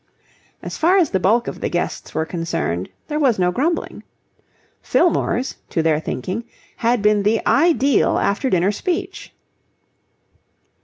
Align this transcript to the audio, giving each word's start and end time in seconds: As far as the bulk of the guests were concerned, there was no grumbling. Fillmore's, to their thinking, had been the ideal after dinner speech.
As 0.63 0.77
far 0.79 0.97
as 0.97 1.11
the 1.11 1.19
bulk 1.19 1.47
of 1.47 1.61
the 1.61 1.69
guests 1.69 2.15
were 2.15 2.25
concerned, 2.25 2.89
there 3.07 3.19
was 3.19 3.37
no 3.37 3.51
grumbling. 3.51 4.01
Fillmore's, 4.81 5.57
to 5.69 5.83
their 5.83 5.99
thinking, 5.99 6.43
had 6.77 7.03
been 7.03 7.21
the 7.21 7.39
ideal 7.45 8.17
after 8.17 8.49
dinner 8.49 8.71
speech. 8.71 9.31